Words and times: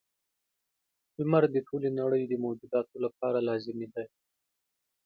•لمر 1.17 1.43
د 1.51 1.57
ټولې 1.67 1.89
نړۍ 1.99 2.23
د 2.27 2.33
موجوداتو 2.43 2.95
لپاره 3.05 3.37
لازمي 3.47 3.87
دی. 3.93 4.05